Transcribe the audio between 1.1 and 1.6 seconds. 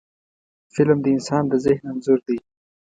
انسان د